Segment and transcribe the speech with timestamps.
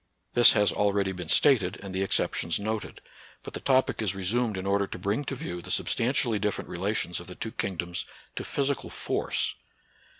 [0.33, 3.01] This has already been stated, and the exceptions noted;
[3.43, 7.19] but the topic is resumed in order to bring to view the substantially different relations
[7.19, 9.53] of the two kingdoms to physical force.